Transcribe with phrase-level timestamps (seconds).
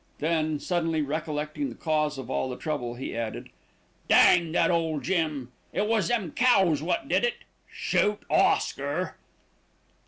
[0.17, 3.49] Then, suddenly recollecting the cause of all the trouble, he added,
[4.09, 5.51] "Dang that old Jim!
[5.71, 7.43] It was them cows what did it.
[7.71, 9.17] Shoot Oscar!"